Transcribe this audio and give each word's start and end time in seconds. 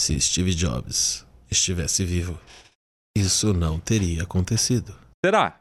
Se 0.00 0.18
Steve 0.20 0.54
Jobs 0.54 1.24
estivesse 1.50 2.04
vivo, 2.04 2.38
isso 3.16 3.52
não 3.52 3.80
teria 3.80 4.22
acontecido. 4.22 4.94
Será? 5.24 5.58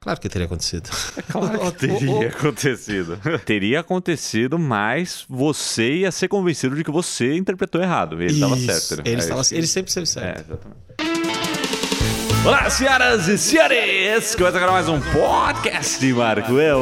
Claro 0.00 0.20
que 0.20 0.28
teria 0.28 0.46
acontecido. 0.46 0.88
É 1.16 1.22
claro 1.22 1.58
que 1.72 1.86
teria 1.86 2.28
acontecido. 2.28 3.18
teria 3.44 3.80
acontecido, 3.80 4.58
mas 4.58 5.24
você 5.28 5.98
ia 5.98 6.10
ser 6.12 6.28
convencido 6.28 6.74
de 6.76 6.82
que 6.84 6.90
você 6.90 7.36
interpretou 7.36 7.80
errado. 7.82 8.22
Ele 8.22 8.32
estava 8.32 8.56
certo. 8.56 8.96
né? 8.96 9.02
Ele, 9.04 9.16
É 9.16 9.18
estava, 9.18 9.40
isso. 9.42 9.54
ele 9.54 9.66
sempre 9.66 9.88
esteve 9.90 10.04
É, 10.04 10.06
certo. 10.06 10.40
exatamente. 10.52 10.80
Olá, 12.44 12.70
senhoras 12.70 13.28
e 13.28 13.36
senhores! 13.36 14.34
Começa 14.34 14.56
agora 14.56 14.72
mais 14.72 14.88
um 14.88 15.00
podcast 15.00 16.04
Marco 16.12 16.58
Eu. 16.58 16.80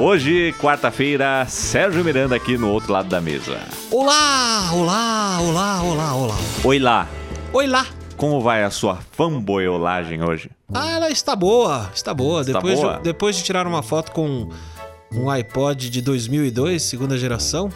Hoje, 0.00 0.52
quarta-feira, 0.60 1.44
Sérgio 1.46 2.04
Miranda 2.04 2.34
aqui 2.34 2.56
no 2.56 2.70
outro 2.70 2.92
lado 2.92 3.08
da 3.08 3.20
mesa. 3.20 3.60
Olá, 3.90 4.70
olá, 4.72 5.38
olá, 5.40 5.82
olá, 5.82 6.14
olá. 6.14 6.34
Oi 6.64 6.78
lá, 6.78 7.06
Oi 7.52 7.66
lá. 7.66 7.86
como 8.16 8.40
vai 8.40 8.64
a 8.64 8.70
sua 8.70 8.98
fanboyolagem 9.12 10.22
hoje? 10.24 10.50
Ah, 10.72 10.90
ela 10.92 11.10
está 11.10 11.36
boa, 11.36 11.90
está 11.94 12.12
boa. 12.12 12.40
Está 12.40 12.54
depois, 12.54 12.80
boa? 12.80 12.96
De, 12.96 13.02
depois 13.02 13.36
de 13.36 13.42
tirar 13.44 13.66
uma 13.66 13.82
foto 13.82 14.10
com 14.12 14.48
um 15.12 15.30
iPod 15.30 15.90
de 15.90 16.02
2002, 16.02 16.82
segunda 16.82 17.16
geração, 17.16 17.70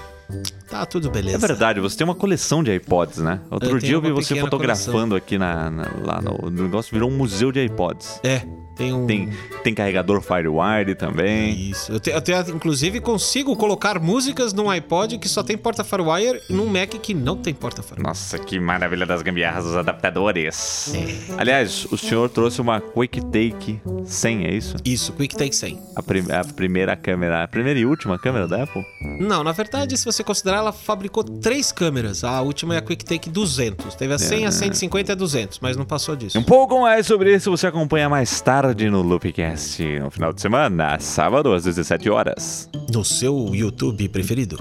tá 0.72 0.86
tudo 0.86 1.10
beleza. 1.10 1.36
É 1.36 1.38
verdade, 1.38 1.80
você 1.80 1.96
tem 1.96 2.04
uma 2.06 2.14
coleção 2.14 2.62
de 2.62 2.74
iPods, 2.74 3.18
né? 3.18 3.40
Outro 3.50 3.70
Eu 3.70 3.78
dia 3.78 3.92
eu 3.94 4.00
vi 4.00 4.10
você 4.10 4.34
fotografando 4.40 5.14
aqui 5.14 5.36
na, 5.38 5.70
na- 5.70 5.90
lá 6.02 6.20
no, 6.22 6.50
no 6.50 6.62
negócio, 6.64 6.92
virou 6.92 7.10
um 7.10 7.16
museu 7.16 7.52
de 7.52 7.62
iPods. 7.64 8.20
É, 8.24 8.42
tem 8.74 8.92
um... 8.94 9.06
Tem, 9.06 9.28
tem 9.62 9.74
carregador 9.74 10.20
Firewire 10.22 10.94
também. 10.94 11.70
Isso. 11.70 11.92
Eu, 11.92 12.00
te, 12.00 12.10
eu 12.10 12.20
tenho, 12.22 12.40
inclusive, 12.56 13.00
consigo 13.00 13.54
colocar 13.54 13.98
músicas 14.00 14.52
num 14.54 14.70
iPod 14.70 15.18
que 15.18 15.28
só 15.28 15.42
tem 15.42 15.58
porta 15.58 15.84
Firewire 15.84 16.40
e 16.48 16.52
num 16.54 16.66
Mac 16.66 16.88
que 16.88 17.12
não 17.12 17.36
tem 17.36 17.52
porta 17.52 17.82
Firewire. 17.82 18.08
Nossa, 18.08 18.38
que 18.38 18.58
maravilha 18.58 19.04
das 19.04 19.20
gambiarras 19.20 19.64
dos 19.64 19.76
adaptadores. 19.76 20.92
É. 20.94 21.34
Aliás, 21.38 21.86
o 21.90 21.98
senhor 21.98 22.28
trouxe 22.30 22.60
uma 22.62 22.80
Quick 22.80 23.20
Take 23.26 23.80
100, 24.04 24.46
é 24.46 24.54
isso? 24.54 24.76
Isso, 24.84 25.12
QuickTake 25.12 25.54
100. 25.54 25.78
A, 25.94 26.02
prim- 26.02 26.30
a 26.32 26.42
primeira 26.44 26.96
câmera, 26.96 27.44
a 27.44 27.48
primeira 27.48 27.78
e 27.78 27.84
última 27.84 28.18
câmera 28.18 28.48
da 28.48 28.62
Apple? 28.62 28.82
Não, 29.20 29.44
na 29.44 29.52
verdade, 29.52 29.96
se 29.98 30.04
você 30.04 30.24
considerar, 30.24 30.61
ela 30.62 30.72
fabricou 30.72 31.22
três 31.22 31.70
câmeras. 31.70 32.24
A 32.24 32.40
última 32.40 32.74
é 32.74 32.78
a 32.78 32.82
QuickTake 32.82 33.28
200. 33.28 33.94
Teve 33.94 34.14
a 34.14 34.18
100, 34.18 34.46
a 34.46 34.52
150 34.52 35.10
e 35.10 35.12
a 35.12 35.14
200, 35.14 35.58
mas 35.60 35.76
não 35.76 35.84
passou 35.84 36.16
disso. 36.16 36.38
Um 36.38 36.42
pouco 36.42 36.80
mais 36.80 37.06
sobre 37.06 37.34
isso 37.34 37.50
você 37.50 37.66
acompanha 37.66 38.08
mais 38.08 38.40
tarde 38.40 38.88
no 38.88 39.02
Loopcast, 39.02 39.82
no 40.00 40.10
final 40.10 40.32
de 40.32 40.40
semana, 40.40 40.98
sábado 40.98 41.52
às 41.52 41.64
17 41.64 42.08
horas. 42.08 42.70
No 42.92 43.04
seu 43.04 43.54
YouTube 43.54 44.08
preferido. 44.08 44.58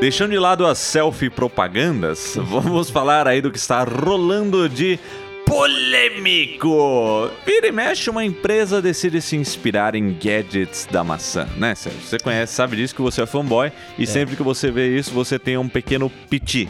Deixando 0.00 0.30
de 0.30 0.38
lado 0.38 0.66
as 0.66 0.78
selfie 0.78 1.28
propagandas, 1.28 2.34
vamos 2.48 2.88
falar 2.88 3.28
aí 3.28 3.42
do 3.42 3.50
que 3.50 3.58
está 3.58 3.84
rolando 3.84 4.66
de 4.66 4.98
polêmico. 5.50 7.28
Vira 7.44 7.66
e 7.66 7.72
mexe, 7.72 8.08
uma 8.08 8.24
empresa 8.24 8.80
decide 8.80 9.20
se 9.20 9.36
inspirar 9.36 9.94
em 9.96 10.12
gadgets 10.14 10.86
da 10.90 11.02
maçã, 11.02 11.48
né, 11.56 11.74
Sérgio? 11.74 12.00
Você 12.02 12.18
conhece, 12.18 12.54
sabe 12.54 12.76
disso 12.76 12.94
que 12.94 13.02
você 13.02 13.22
é 13.22 13.26
fanboy 13.26 13.72
e 13.98 14.06
sempre 14.06 14.36
que 14.36 14.42
você 14.42 14.70
vê 14.70 14.96
isso, 14.96 15.10
você 15.12 15.38
tem 15.38 15.56
um 15.58 15.68
pequeno 15.68 16.10
piti, 16.28 16.68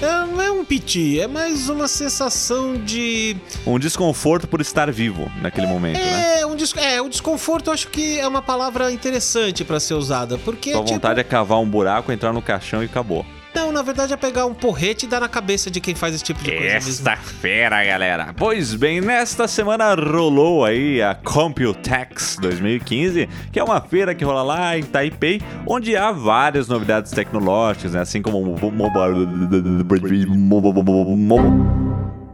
É, 0.00 0.06
não 0.06 0.40
é 0.40 0.50
um 0.50 0.64
piti, 0.64 1.18
é 1.18 1.26
mais 1.26 1.68
uma 1.68 1.88
sensação 1.88 2.74
de. 2.76 3.36
um 3.66 3.78
desconforto 3.78 4.46
por 4.46 4.60
estar 4.60 4.90
vivo 4.92 5.28
naquele 5.42 5.66
momento, 5.66 5.98
né? 5.98 6.40
É, 6.40 6.46
um 6.46 6.54
des... 6.54 6.76
é, 6.76 7.02
o 7.02 7.08
desconforto 7.08 7.68
eu 7.68 7.74
acho 7.74 7.88
que 7.88 8.18
é 8.18 8.28
uma 8.28 8.42
palavra 8.42 8.92
interessante 8.92 9.64
pra 9.64 9.80
ser 9.80 9.94
usada. 9.94 10.38
Porque 10.38 10.70
Sua 10.70 10.82
é 10.82 10.84
tipo. 10.84 10.94
vontade 10.94 11.18
é 11.20 11.24
cavar 11.24 11.58
um 11.58 11.68
buraco, 11.68 12.12
entrar 12.12 12.32
no 12.32 12.40
caixão 12.40 12.80
e 12.82 12.86
acabou. 12.86 13.26
Não, 13.58 13.72
na 13.72 13.82
verdade 13.82 14.12
é 14.12 14.16
pegar 14.16 14.46
um 14.46 14.54
porrete 14.54 15.04
e 15.04 15.08
dar 15.08 15.18
na 15.18 15.28
cabeça 15.28 15.68
de 15.68 15.80
quem 15.80 15.92
faz 15.92 16.14
esse 16.14 16.22
tipo 16.22 16.40
de 16.40 16.52
coisa 16.52 16.74
mesmo. 16.74 16.90
Esta 16.90 17.16
fera, 17.16 17.84
galera. 17.84 18.32
Pois 18.36 18.72
bem, 18.72 19.00
nesta 19.00 19.48
semana 19.48 19.96
rolou 19.96 20.64
aí 20.64 21.02
a 21.02 21.12
Computex 21.16 22.36
2015, 22.40 23.28
que 23.50 23.58
é 23.58 23.64
uma 23.64 23.80
feira 23.80 24.14
que 24.14 24.24
rola 24.24 24.44
lá 24.44 24.78
em 24.78 24.84
Taipei, 24.84 25.42
onde 25.66 25.96
há 25.96 26.12
várias 26.12 26.68
novidades 26.68 27.10
tecnológicas, 27.10 27.94
né? 27.94 28.00
assim 28.00 28.22
como 28.22 28.38
o 28.38 28.70
mobile, 28.70 29.26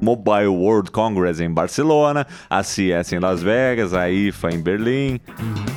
Mobile 0.05 0.49
World 0.49 0.91
Congress 0.91 1.43
em 1.43 1.51
Barcelona, 1.51 2.27
a 2.51 2.63
CS 2.63 3.15
em 3.15 3.19
Las 3.19 3.43
Vegas, 3.43 3.95
a 3.95 4.11
IFA 4.11 4.51
em 4.53 4.61
Berlim, 4.61 5.19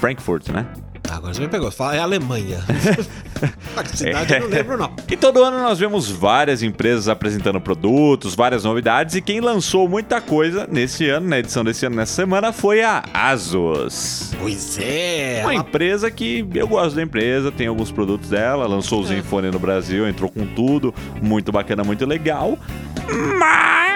Frankfurt, 0.02 0.50
né? 0.50 0.66
Ah, 1.10 1.16
agora 1.18 1.34
você 1.34 1.42
me 1.42 1.48
pegou. 1.48 1.72
Fala, 1.72 1.96
é 1.96 2.00
Alemanha. 2.00 2.60
a 3.78 3.86
cidade 3.86 4.34
eu 4.34 4.40
não 4.42 4.48
lembro, 4.48 4.78
não. 4.78 4.92
E 5.10 5.16
todo 5.16 5.44
ano 5.44 5.58
nós 5.60 5.80
vemos 5.80 6.10
várias 6.10 6.62
empresas 6.62 7.08
apresentando 7.08 7.62
produtos, 7.62 8.36
várias 8.36 8.64
novidades, 8.64 9.16
e 9.16 9.22
quem 9.22 9.40
lançou 9.40 9.88
muita 9.88 10.20
coisa 10.20 10.68
nesse 10.70 11.08
ano, 11.10 11.28
na 11.30 11.40
edição 11.40 11.64
desse 11.64 11.86
ano, 11.86 11.96
nessa 11.96 12.14
semana, 12.14 12.52
foi 12.52 12.84
a 12.84 13.04
Asus. 13.14 14.34
Pois 14.40 14.78
é. 14.80 15.42
Uma 15.44 15.54
ela- 15.54 15.62
empresa 15.62 16.12
que 16.12 16.46
eu 16.54 16.68
gosto 16.68 16.96
da 16.96 17.02
empresa, 17.04 17.52
tem 17.52 17.68
alguns 17.68 17.92
produtos 17.92 18.30
dela, 18.30 18.68
lançou 18.68 19.02
o 19.02 19.06
É. 19.06 19.08
Zenfone 19.08 19.50
no 19.52 19.60
Brasil, 19.60 20.08
entrou 20.08 20.30
com 20.30 20.46
tudo, 20.46 20.94
muito 21.22 21.52
bacana, 21.52 21.84
muito 21.84 22.06
legal. 22.06 22.58
Mas. 23.40 23.87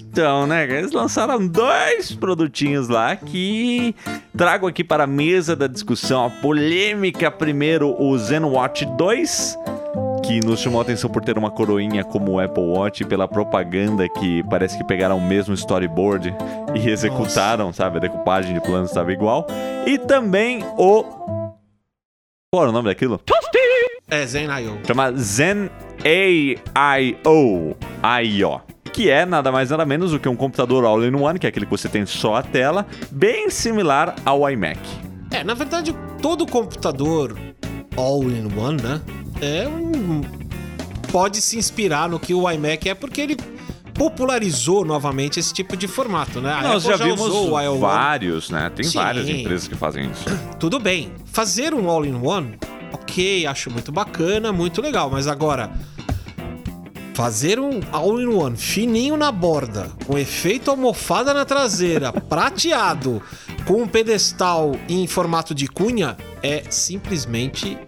Então, 0.00 0.46
né, 0.46 0.64
eles 0.64 0.92
lançaram 0.92 1.46
dois 1.46 2.14
produtinhos 2.14 2.88
lá 2.88 3.16
que 3.16 3.94
trago 4.36 4.66
aqui 4.66 4.82
para 4.82 5.04
a 5.04 5.06
mesa 5.06 5.54
da 5.56 5.66
discussão 5.66 6.26
a 6.26 6.30
polêmica. 6.30 7.30
Primeiro, 7.30 7.94
o 8.00 8.16
ZenWatch 8.16 8.84
2. 8.96 9.58
Que 10.24 10.40
nos 10.40 10.58
chamou 10.58 10.80
a 10.80 10.82
atenção 10.82 11.08
por 11.08 11.22
ter 11.22 11.38
uma 11.38 11.52
coroinha 11.52 12.02
como 12.02 12.32
o 12.32 12.40
Apple 12.40 12.64
Watch 12.64 13.04
pela 13.04 13.28
propaganda 13.28 14.08
que 14.08 14.42
parece 14.50 14.76
que 14.76 14.82
pegaram 14.82 15.18
o 15.18 15.20
mesmo 15.20 15.54
storyboard 15.54 16.34
e 16.74 16.88
executaram, 16.90 17.72
sabe? 17.72 17.98
A 17.98 18.00
decupagem 18.00 18.52
de 18.52 18.60
planos 18.60 18.90
estava 18.90 19.12
igual. 19.12 19.46
E 19.86 19.98
também 19.98 20.64
o. 20.76 21.04
Qual 22.52 22.62
era 22.62 22.70
o 22.70 22.72
nome 22.72 22.88
daquilo? 22.88 23.20
É, 24.08 24.26
Zen.io. 24.26 24.80
Chama 24.84 25.12
Zen 25.12 25.70
AIO. 26.04 27.76
AIO. 28.02 28.60
Que 28.92 29.10
é 29.10 29.26
nada 29.26 29.52
mais 29.52 29.70
nada 29.70 29.84
menos 29.84 30.12
do 30.12 30.18
que 30.18 30.28
um 30.28 30.36
computador 30.36 30.84
all-in-one, 30.84 31.38
que 31.38 31.46
é 31.46 31.50
aquele 31.50 31.66
que 31.66 31.70
você 31.70 31.88
tem 31.88 32.06
só 32.06 32.36
a 32.36 32.42
tela, 32.42 32.86
bem 33.10 33.50
similar 33.50 34.14
ao 34.24 34.48
iMac. 34.50 34.78
É, 35.30 35.44
na 35.44 35.54
verdade, 35.54 35.94
todo 36.22 36.46
computador 36.46 37.36
all-in-one, 37.96 38.82
né? 38.82 39.00
É 39.40 39.68
um. 39.68 40.22
Pode 41.12 41.40
se 41.42 41.58
inspirar 41.58 42.08
no 42.08 42.18
que 42.18 42.32
o 42.32 42.50
iMac 42.50 42.88
é, 42.88 42.94
porque 42.94 43.20
ele 43.20 43.36
popularizou 43.92 44.84
novamente 44.84 45.40
esse 45.40 45.52
tipo 45.52 45.76
de 45.76 45.88
formato, 45.88 46.40
né? 46.40 46.52
A 46.52 46.62
Nós 46.62 46.84
Apple 46.86 46.98
já 46.98 47.04
vimos 47.04 47.20
usou 47.20 47.50
o 47.50 47.54
IO1. 47.54 47.78
vários, 47.78 48.50
né? 48.50 48.70
Tem 48.74 48.84
Sim. 48.84 48.98
várias 48.98 49.28
empresas 49.28 49.66
que 49.68 49.74
fazem 49.74 50.10
isso. 50.10 50.24
Tudo 50.58 50.78
bem. 50.78 51.12
Fazer 51.26 51.72
um 51.74 51.88
all-in-one, 51.88 52.58
ok, 52.96 53.46
acho 53.46 53.70
muito 53.70 53.92
bacana, 53.92 54.52
muito 54.52 54.80
legal, 54.80 55.10
mas 55.10 55.26
agora. 55.26 55.70
Fazer 57.14 57.58
um 57.58 57.80
all-in-one 57.92 58.58
fininho 58.58 59.16
na 59.16 59.32
borda, 59.32 59.90
com 60.06 60.18
efeito 60.18 60.70
almofada 60.70 61.32
na 61.32 61.46
traseira, 61.46 62.12
prateado, 62.28 63.22
com 63.66 63.82
um 63.82 63.88
pedestal 63.88 64.72
em 64.86 65.06
formato 65.06 65.54
de 65.54 65.66
cunha, 65.66 66.16
é 66.42 66.64
simplesmente 66.68 67.78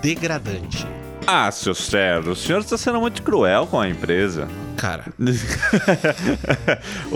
degradante. 0.00 0.86
Ah, 1.26 1.50
seu 1.50 1.74
Sérgio, 1.74 2.32
o 2.32 2.36
senhor 2.36 2.60
está 2.60 2.76
sendo 2.76 3.00
muito 3.00 3.22
cruel 3.22 3.66
com 3.66 3.80
a 3.80 3.88
empresa. 3.88 4.46
Cara, 4.84 5.04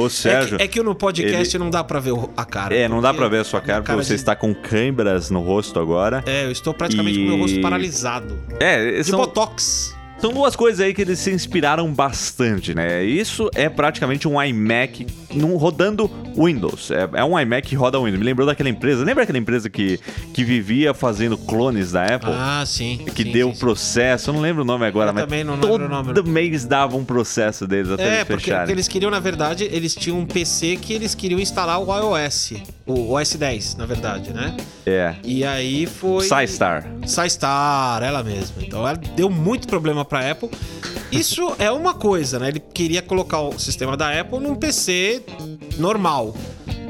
é 0.06 0.08
Sérgio. 0.08 0.56
que, 0.56 0.62
é 0.64 0.68
que 0.68 0.82
no 0.82 0.94
podcast 0.94 1.58
não 1.58 1.68
dá 1.68 1.84
pra 1.84 2.00
ver 2.00 2.14
a 2.34 2.44
cara. 2.46 2.74
É, 2.74 2.88
não 2.88 3.02
dá 3.02 3.12
pra 3.12 3.28
ver 3.28 3.40
a 3.40 3.44
sua 3.44 3.60
cara, 3.60 3.80
porque 3.80 3.88
cara 3.92 4.02
você 4.02 4.14
de- 4.14 4.20
está 4.20 4.34
com 4.34 4.54
câimbras 4.54 5.28
no 5.30 5.40
rosto 5.42 5.78
agora. 5.78 6.22
É, 6.26 6.46
eu 6.46 6.50
estou 6.50 6.72
praticamente 6.72 7.18
E- 7.18 7.22
com 7.22 7.26
o 7.26 7.28
meu 7.34 7.38
rosto 7.42 7.60
paralisado. 7.60 8.38
É, 8.58 8.92
De 9.02 9.04
são, 9.04 9.18
botox. 9.18 9.94
São 10.20 10.32
duas 10.32 10.56
coisas 10.56 10.80
aí 10.80 10.92
que 10.92 11.00
eles 11.02 11.20
se 11.20 11.30
inspiraram 11.30 11.92
bastante, 11.94 12.74
né? 12.74 13.04
Isso 13.04 13.48
é 13.54 13.68
praticamente 13.68 14.26
um 14.26 14.42
iMac 14.42 15.06
num, 15.32 15.56
rodando 15.56 16.10
Windows. 16.36 16.90
É, 16.90 17.08
é 17.20 17.24
um 17.24 17.38
iMac 17.38 17.68
que 17.68 17.76
roda 17.76 17.98
Windows. 17.98 18.18
Me 18.18 18.24
lembrou 18.24 18.44
daquela 18.44 18.68
empresa. 18.68 19.04
Lembra 19.04 19.22
aquela 19.22 19.38
empresa 19.38 19.70
que, 19.70 20.00
que 20.34 20.42
vivia 20.42 20.92
fazendo 20.92 21.38
clones 21.38 21.92
da 21.92 22.04
Apple? 22.16 22.30
Ah, 22.32 22.64
sim. 22.66 23.06
que 23.14 23.22
sim, 23.22 23.30
deu 23.30 23.48
sim, 23.48 23.54
sim. 23.54 23.60
processo, 23.60 24.30
eu 24.30 24.34
não 24.34 24.40
lembro 24.40 24.62
o 24.62 24.66
nome 24.66 24.84
agora, 24.86 25.10
Eu 25.10 25.14
mas 25.14 25.22
também 25.22 25.44
não 25.44 25.54
lembro 25.54 25.68
todo 25.68 25.84
o 25.84 25.88
nome. 25.88 26.22
mês 26.28 26.64
dava 26.64 26.96
um 26.96 27.04
processo 27.04 27.64
deles 27.64 27.88
até 27.92 28.02
É, 28.02 28.14
eles 28.16 28.24
porque, 28.24 28.40
fecharem. 28.44 28.60
porque 28.62 28.72
eles 28.72 28.88
queriam, 28.88 29.10
na 29.12 29.20
verdade, 29.20 29.68
eles 29.70 29.94
tinham 29.94 30.18
um 30.18 30.26
PC 30.26 30.78
que 30.82 30.92
eles 30.92 31.14
queriam 31.14 31.38
instalar 31.38 31.78
o 31.80 31.96
iOS. 31.96 32.54
O 32.84 33.12
OS 33.12 33.34
10, 33.36 33.76
na 33.76 33.86
verdade, 33.86 34.32
né? 34.32 34.56
É. 34.86 35.14
E 35.22 35.44
aí 35.44 35.86
foi. 35.86 36.24
SciStar. 36.24 36.84
SciStar, 37.06 38.02
ela 38.02 38.24
mesma. 38.24 38.56
Então 38.62 38.80
ela 38.80 38.94
deu 38.96 39.28
muito 39.28 39.68
problema 39.68 40.07
pra 40.08 40.30
Apple. 40.30 40.50
Isso 41.12 41.54
é 41.58 41.70
uma 41.70 41.94
coisa, 41.94 42.38
né? 42.38 42.48
Ele 42.48 42.60
queria 42.60 43.02
colocar 43.02 43.40
o 43.40 43.58
sistema 43.58 43.96
da 43.96 44.18
Apple 44.18 44.40
num 44.40 44.54
PC 44.54 45.22
normal. 45.78 46.34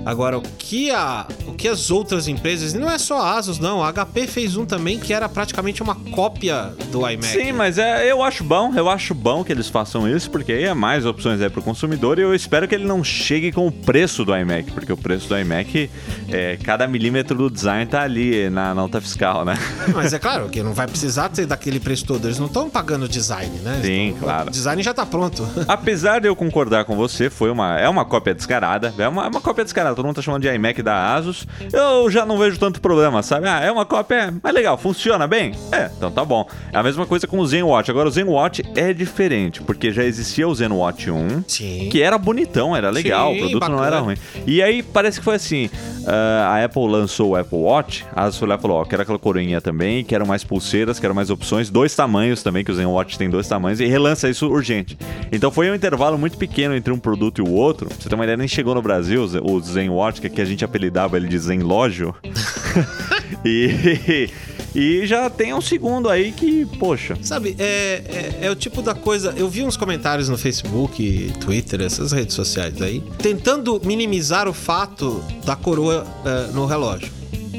Agora, 0.09 0.39
o 0.39 0.41
que, 0.41 0.91
a, 0.91 1.27
o 1.47 1.53
que 1.53 1.69
as 1.69 1.91
outras 1.91 2.29
empresas, 2.29 2.73
e 2.73 2.79
não 2.79 2.91
é 2.91 2.97
só 2.97 3.21
a 3.21 3.37
Asus, 3.37 3.59
não, 3.59 3.85
a 3.85 3.93
HP 3.93 4.27
fez 4.27 4.57
um 4.57 4.65
também 4.65 4.99
que 4.99 5.13
era 5.13 5.29
praticamente 5.29 5.83
uma 5.83 5.95
cópia 5.95 6.73
do 6.91 7.07
iMac. 7.07 7.27
Sim, 7.27 7.53
mas 7.53 7.77
é, 7.77 8.11
eu 8.11 8.23
acho 8.23 8.43
bom, 8.43 8.73
eu 8.75 8.89
acho 8.89 9.13
bom 9.13 9.45
que 9.45 9.53
eles 9.53 9.69
façam 9.69 10.09
isso, 10.09 10.31
porque 10.31 10.51
aí 10.51 10.65
é 10.65 10.73
mais 10.73 11.05
opções 11.05 11.43
aí 11.43 11.51
pro 11.51 11.61
consumidor 11.61 12.19
e 12.19 12.23
eu 12.23 12.35
espero 12.35 12.67
que 12.67 12.75
ele 12.75 12.87
não 12.87 13.05
chegue 13.05 13.53
com 13.53 13.67
o 13.67 13.71
preço 13.71 14.25
do 14.25 14.35
iMac, 14.35 14.73
porque 14.73 14.91
o 14.91 14.97
preço 14.97 15.29
do 15.29 15.39
iMac, 15.39 15.91
é, 16.31 16.57
cada 16.57 16.89
milímetro 16.89 17.37
do 17.37 17.51
design 17.51 17.85
tá 17.85 18.01
ali 18.01 18.49
na 18.49 18.75
nota 18.75 19.03
fiscal, 19.03 19.45
né? 19.45 19.59
Mas 19.95 20.15
é 20.15 20.19
claro 20.19 20.49
que 20.49 20.63
não 20.63 20.73
vai 20.73 20.87
precisar 20.87 21.29
ter 21.29 21.45
daquele 21.45 21.79
preço 21.79 22.07
todo, 22.07 22.27
eles 22.27 22.39
não 22.39 22.47
estão 22.47 22.71
pagando 22.71 23.07
design, 23.07 23.59
né? 23.59 23.83
Sim, 23.85 24.09
Então, 24.09 24.23
claro. 24.23 24.49
O 24.49 24.51
design 24.51 24.83
já 24.83 24.95
tá 24.95 25.05
pronto. 25.05 25.47
Apesar 25.69 26.23
de 26.23 26.29
eu 26.29 26.35
concordar 26.35 26.87
com 26.87 26.97
você, 26.97 27.29
foi 27.29 27.51
uma, 27.51 27.79
é 27.79 27.87
uma 27.87 28.07
cópia 28.07 28.35
descarada. 28.35 28.95
É 28.97 29.07
uma, 29.07 29.27
é 29.27 29.29
uma 29.29 29.41
cópia 29.43 29.65
descarada. 29.65 29.98
Todo 29.99 30.07
mundo 30.07 30.15
tá 30.15 30.23
chamando 30.23 30.43
de 30.43 30.49
iMac 30.55 30.81
da 30.81 31.17
Asus. 31.17 31.45
Eu 31.73 32.09
já 32.09 32.25
não 32.25 32.39
vejo 32.39 32.57
tanto 32.57 32.81
problema, 32.81 33.21
sabe? 33.21 33.49
Ah, 33.49 33.59
é 33.59 33.69
uma 33.73 33.85
cópia, 33.85 34.33
mas 34.41 34.55
legal, 34.55 34.79
funciona 34.79 35.27
bem? 35.27 35.51
É, 35.73 35.91
então 35.97 36.09
tá 36.09 36.25
bom. 36.25 36.47
É 36.73 36.79
a 36.79 36.85
mesma 36.85 37.05
coisa 37.05 37.27
com 37.27 37.41
o 37.41 37.45
ZenWatch. 37.45 37.91
Agora, 37.91 38.09
o 38.09 38.13
ZenWatch 38.13 38.63
é 38.77 38.93
diferente, 38.93 39.61
porque 39.61 39.91
já 39.91 40.05
existia 40.05 40.47
o 40.47 40.55
ZenWatch 40.55 41.11
1, 41.11 41.43
Sim. 41.49 41.89
que 41.91 42.01
era 42.01 42.17
bonitão, 42.17 42.77
era 42.77 42.91
legal, 42.91 43.33
Sim, 43.33 43.39
o 43.39 43.41
produto 43.41 43.63
não 43.69 43.79
bacana. 43.79 43.87
era 43.89 43.99
ruim. 43.99 44.15
E 44.47 44.63
aí 44.63 44.85
parece 44.85 45.19
que 45.19 45.25
foi 45.25 45.35
assim: 45.35 45.69
ah, 46.07 46.55
a 46.55 46.65
Apple 46.65 46.87
lançou 46.87 47.31
o 47.31 47.37
Apple 47.37 47.59
Watch, 47.59 48.07
a 48.15 48.23
Asus 48.23 48.39
foi 48.39 48.47
lá 48.47 48.55
e 48.55 48.59
falou: 48.61 48.77
Ó, 48.77 48.85
quero 48.85 49.03
aquela 49.03 49.19
coroinha 49.19 49.61
também, 49.61 50.05
quero 50.05 50.25
mais 50.25 50.45
pulseiras, 50.45 51.01
quero 51.01 51.13
mais 51.13 51.29
opções, 51.29 51.71
dois 51.71 51.93
tamanhos 51.97 52.41
também, 52.41 52.65
que 52.65 52.71
o 52.71 52.75
ZenWatch 52.77 53.19
tem 53.19 53.29
dois 53.29 53.49
tamanhos, 53.49 53.81
e 53.81 53.87
relança 53.87 54.29
isso 54.29 54.47
urgente. 54.49 54.97
Então 55.33 55.51
foi 55.51 55.69
um 55.69 55.75
intervalo 55.75 56.17
muito 56.17 56.39
pequeno 56.39 56.77
entre 56.77 56.93
um 56.93 56.99
produto 57.01 57.41
e 57.41 57.43
o 57.43 57.51
outro. 57.51 57.89
Pra 57.89 57.97
você 57.99 58.09
ter 58.09 58.15
uma 58.15 58.23
ideia, 58.23 58.37
nem 58.37 58.47
chegou 58.47 58.77
no 58.77 58.81
Brasil 58.81 59.25
o 59.43 59.61
ZenWatch, 59.83 60.21
que 60.21 60.27
aqui 60.27 60.41
a 60.41 60.45
gente 60.45 60.65
apelidava 60.65 61.17
ele 61.17 61.29
de 61.29 61.39
Zenlógio. 61.39 62.15
e. 63.45 64.29
E 64.75 65.07
já 65.07 65.31
tem 65.31 65.55
um 65.55 65.63
segundo 65.63 66.11
aí 66.11 66.31
que, 66.31 66.67
poxa. 66.79 67.17
Sabe, 67.23 67.57
é, 67.59 68.35
é, 68.43 68.47
é 68.47 68.51
o 68.51 68.55
tipo 68.55 68.83
da 68.83 68.95
coisa. 68.95 69.33
Eu 69.37 69.49
vi 69.49 69.65
uns 69.65 69.79
comentários 69.79 70.29
no 70.29 70.37
Facebook, 70.37 71.33
Twitter, 71.41 71.81
essas 71.81 72.13
redes 72.13 72.35
sociais 72.35 72.81
aí, 72.83 73.03
tentando 73.19 73.81
minimizar 73.83 74.47
o 74.47 74.53
fato 74.53 75.25
da 75.45 75.57
coroa 75.57 76.07
é, 76.25 76.53
no 76.53 76.67
relógio. 76.67 77.11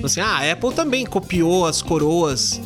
Assim, 0.04 0.22
ah, 0.22 0.38
a 0.38 0.52
Apple 0.52 0.72
também 0.74 1.04
copiou 1.06 1.66
as 1.66 1.82
coroas 1.82 2.62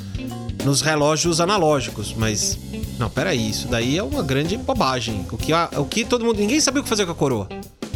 nos 0.65 0.81
relógios 0.81 1.39
analógicos, 1.39 2.13
mas. 2.15 2.59
Não, 2.99 3.09
peraí, 3.09 3.49
isso 3.49 3.67
daí 3.69 3.97
é 3.97 4.03
uma 4.03 4.21
grande 4.21 4.55
bobagem. 4.57 5.25
O 5.31 5.37
que, 5.37 5.51
a- 5.53 5.69
o 5.77 5.85
que 5.85 6.03
todo 6.05 6.23
mundo. 6.25 6.37
Ninguém 6.37 6.59
sabia 6.59 6.81
o 6.81 6.83
que 6.83 6.89
fazer 6.89 7.05
com 7.05 7.11
a 7.13 7.15
coroa. 7.15 7.47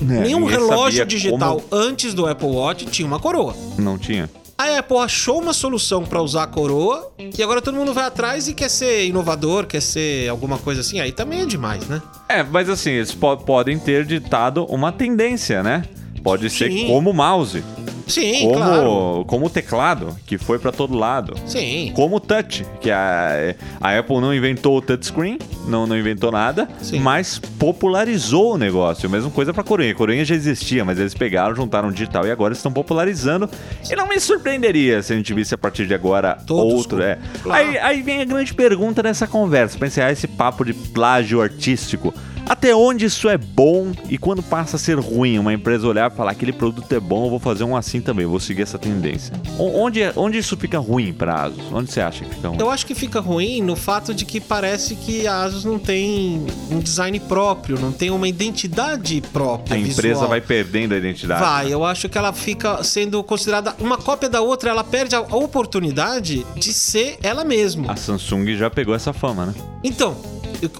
Nenhum 0.02 0.42
ninguém 0.42 0.58
relógio 0.58 1.06
digital 1.06 1.62
antes 1.72 2.14
do 2.14 2.26
Apple 2.28 2.48
Watch 2.50 2.86
tinha 2.86 3.08
uma 3.08 3.20
coroa. 3.20 3.56
Não 3.78 3.98
tinha. 3.98 4.30
A 4.58 4.80
Apple 4.80 4.98
achou 4.98 5.40
uma 5.40 5.54
solução 5.54 6.04
pra 6.04 6.20
usar 6.22 6.44
a 6.44 6.48
coroa 6.48 7.12
e 7.20 7.44
agora 7.44 7.62
todo 7.62 7.76
mundo 7.76 7.94
vai 7.94 8.06
atrás 8.06 8.48
e 8.48 8.54
quer 8.56 8.70
ser 8.70 9.06
inovador, 9.06 9.68
quer 9.68 9.82
ser 9.82 10.28
alguma 10.30 10.58
coisa 10.58 10.82
assim. 10.82 11.00
Aí 11.00 11.12
também 11.12 11.42
é 11.42 11.46
demais, 11.46 11.88
né? 11.88 12.02
É, 12.28 12.42
mas 12.42 12.68
assim, 12.68 12.90
eles 12.90 13.14
po- 13.14 13.38
podem 13.38 13.78
ter 13.78 14.04
ditado 14.04 14.66
uma 14.66 14.92
tendência, 14.92 15.62
né? 15.62 15.84
Pode 16.24 16.50
ser 16.50 16.72
Sim. 16.72 16.88
como 16.88 17.12
o 17.12 17.14
mouse, 17.14 17.64
Sim, 18.08 18.46
como, 18.48 18.56
claro. 18.56 19.26
como 19.28 19.46
o 19.48 19.50
teclado, 19.50 20.16
que 20.26 20.38
foi 20.38 20.58
pra 20.60 20.72
todo 20.72 20.96
lado. 20.96 21.34
Sim. 21.46 21.92
Como 21.96 22.16
o 22.16 22.20
touch, 22.20 22.66
que 22.80 22.90
a, 22.90 23.54
a 23.82 23.98
Apple 24.00 24.20
não 24.22 24.34
inventou 24.34 24.78
o 24.78 24.82
touchscreen, 24.82 25.38
não, 25.68 25.86
não 25.86 25.98
inventou 25.98 26.32
nada, 26.32 26.68
Sim. 26.82 27.00
mas 27.00 27.38
popularizou 27.38 28.54
o 28.54 28.58
negócio. 28.58 29.10
Mesma 29.10 29.30
coisa 29.30 29.54
pra 29.54 29.64
Coreia. 29.64 29.92
A 29.92 29.96
Coreia 29.96 30.24
já 30.26 30.36
existia, 30.36 30.84
mas 30.86 31.00
eles 31.00 31.14
pegaram, 31.14 31.56
juntaram 31.56 31.90
o 31.90 31.92
digital 31.92 32.26
e 32.26 32.32
agora 32.32 32.54
estão 32.54 32.72
popularizando. 32.72 33.50
E 33.90 33.96
não 33.96 34.08
me 34.08 34.20
surpreenderia 34.20 35.02
se 35.02 35.14
a 35.14 35.16
gente 35.16 35.34
visse 35.34 35.54
a 35.54 35.58
partir 35.58 35.86
de 35.88 35.94
agora 35.94 36.38
Todos 36.46 36.74
outro. 36.74 36.98
com- 36.98 37.04
É. 37.04 37.18
Claro. 37.44 37.68
Aí, 37.70 37.78
aí 37.78 38.02
vem 38.02 38.22
a 38.22 38.26
grande 38.26 38.54
pergunta 38.54 39.04
nessa 39.04 39.28
conversa, 39.28 39.78
pra 39.78 39.88
encerrar 39.88 40.12
esse 40.12 40.28
papo 40.28 40.64
de 40.66 40.74
plágio 40.74 41.42
artístico. 41.42 42.14
Até 42.50 42.74
onde 42.74 43.06
isso 43.06 43.28
é 43.28 43.38
bom 43.38 43.92
e 44.10 44.18
quando 44.18 44.42
passa 44.42 44.78
a 44.78 44.80
ser 44.80 44.98
ruim? 44.98 45.38
Uma 45.38 45.54
empresa 45.54 45.86
olhar 45.88 46.10
e 46.10 46.16
falar 46.16 46.32
aquele 46.32 46.54
produto 46.54 46.92
é 46.94 47.00
bom, 47.00 47.26
eu 47.26 47.30
vou 47.30 47.40
fazer 47.40 47.64
um 47.64 47.76
assim 47.76 48.00
também, 48.00 48.26
vou 48.26 48.40
seguir 48.40 48.62
essa 48.62 48.80
tendência. 48.80 49.34
Onde, 49.60 50.00
onde 50.16 50.38
isso 50.38 50.56
fica 50.56 50.80
ruim 50.80 51.14
pra 51.14 51.44
Asus? 51.44 51.72
Onde 51.74 51.92
você 51.92 52.00
acha 52.00 52.24
que 52.24 52.34
fica 52.34 52.48
ruim? 52.48 52.58
Eu 52.60 52.70
acho 52.70 52.86
que 52.86 52.96
fica 52.96 53.20
ruim 53.20 53.62
no 53.62 53.76
fato 53.76 54.14
de 54.14 54.24
que 54.24 54.40
parece 54.40 54.96
que 54.96 55.28
a 55.28 55.44
Asus 55.44 55.66
não 55.66 55.78
tem 55.78 56.46
um 56.72 56.80
design 56.80 57.20
próprio, 57.20 57.80
não 57.80 57.92
tem 57.92 58.10
uma 58.10 58.28
identidade 58.28 59.22
própria. 59.34 59.76
A 59.76 59.80
empresa 59.80 60.02
visual. 60.02 60.30
vai 60.30 60.42
perdendo 60.42 60.94
a 60.94 60.98
identidade. 60.98 61.42
Vai, 61.42 61.74
eu 61.74 61.84
acho 61.84 62.08
que 62.08 62.18
ela 62.18 62.32
fica 62.32 62.82
sendo 62.84 63.22
considerada 63.24 63.76
uma 63.80 63.98
cópia 63.98 64.30
da 64.30 64.42
outra, 64.42 64.70
ela 64.70 64.84
perde 64.84 65.16
a 65.16 65.22
oportunidade 65.22 66.46
de 66.56 66.74
ser 66.74 67.18
ela 67.22 67.44
mesma. 67.44 67.92
A 67.92 67.96
Samsung 67.96 68.56
já 68.56 68.70
pegou 68.70 68.96
essa 68.96 69.12
fama, 69.12 69.48
né? 69.48 69.56
Então, 69.84 70.16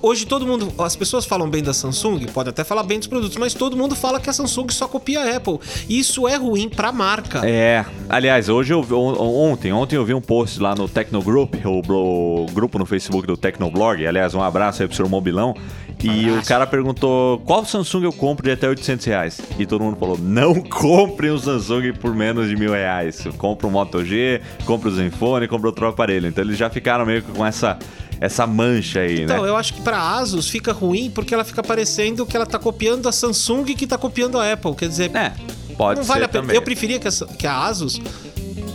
hoje 0.02 0.26
todo 0.26 0.46
mundo, 0.46 0.74
as 0.80 0.96
pessoas 0.96 1.26
falam 1.26 1.50
bem 1.50 1.64
da 1.64 1.74
Samsung, 1.74 2.26
pode 2.28 2.50
até 2.50 2.64
falar 2.64 2.84
bem 2.84 2.98
dos 2.98 3.08
produtos, 3.08 3.38
mas 3.38 3.54
todo 3.54 3.78
mundo 3.78 3.96
fala 3.96 4.20
que 4.20 4.30
a 4.30 4.34
Samsung 4.34 4.70
só 4.70 4.88
copia 4.88 5.22
a 5.22 5.38
Apple. 5.38 5.60
E 5.88 6.00
isso 6.00 6.28
é 6.28 6.36
ruim 6.36 6.70
pra 6.70 6.92
marca. 6.92 7.42
É, 7.48 7.86
aliás, 8.10 8.50
hoje 8.50 8.74
eu 8.74 8.86
ontem, 8.92 9.72
ontem 9.72 9.96
eu 9.96 10.06
vi 10.06 10.14
um 10.14 10.22
post 10.22 10.60
lá 10.60 10.76
no 10.76 10.88
Tecnogroup, 10.88 11.56
o, 11.66 12.44
o 12.44 12.46
grupo 12.52 12.80
no 12.80 12.86
Facebook 12.86 13.28
do 13.28 13.38
Tecnoblog. 13.38 14.06
Aliás, 14.06 14.34
um 14.34 14.42
abraço 14.42 14.82
aí 14.82 14.88
pro 14.88 14.96
senhor 14.96 15.10
Mobilão. 15.10 15.56
E 16.04 16.30
o 16.30 16.44
cara 16.46 16.68
perguntou 16.68 17.40
qual 17.40 17.66
Samsung 17.66 18.04
eu 18.04 18.14
compro 18.14 18.46
de 18.46 18.52
até 18.52 18.70
800 18.70 19.06
reais. 19.06 19.42
E 19.58 19.66
todo 19.66 19.84
mundo 19.84 19.98
falou: 19.98 20.18
não 20.18 20.54
compre 20.62 21.32
um 21.32 21.40
Samsung 21.40 21.94
por 21.94 22.14
menos 22.14 22.48
de 22.48 22.56
mil 22.56 22.72
reais. 22.72 23.28
Compra 23.38 23.68
um 23.68 23.72
Moto 23.72 24.06
G, 24.06 24.42
compra 24.66 24.90
o 24.90 24.92
Zenfone, 24.92 25.48
compra 25.48 25.68
outro 25.68 25.88
aparelho. 25.88 26.28
Então 26.28 26.44
eles 26.44 26.58
já 26.58 26.70
ficaram 26.70 27.06
meio 27.06 27.24
que 27.24 27.32
com 27.32 27.44
essa, 27.44 27.80
essa 28.20 28.46
mancha 28.48 29.00
aí, 29.02 29.22
Então, 29.24 29.44
né? 29.44 29.50
eu 29.50 29.56
acho 29.56 29.74
que 29.74 29.82
pra 29.82 30.00
Asus 30.18 30.50
fica 30.50 30.72
ruim 30.74 31.10
porque 31.14 31.34
ela 31.34 31.44
fica 31.44 31.62
parecendo 31.64 32.26
que 32.26 32.36
ela 32.36 32.46
tá 32.46 32.58
copiando 32.60 33.08
a 33.08 33.12
Samsung 33.12 33.64
que 33.66 33.86
tá 33.88 33.98
copiando 33.98 34.40
a 34.40 34.52
Apple. 34.54 34.74
Quer 34.76 34.90
dizer, 34.90 35.12
É, 35.16 35.34
pode 35.78 36.00
não 36.00 36.04
ser 36.06 36.08
vale 36.14 36.26
a 36.26 36.28
pena. 36.28 36.42
também. 36.44 36.56
Eu 36.56 36.62
preferia 36.62 37.00
que 37.00 37.08
a, 37.08 37.12
que 37.12 37.46
a 37.48 37.58
Asus 37.66 38.00